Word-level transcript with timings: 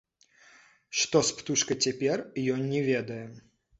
Што 1.01 1.21
з 1.29 1.35
птушкай 1.41 1.77
цяпер, 1.89 2.17
ён 2.55 2.59
не 2.73 2.81
ведае. 2.89 3.23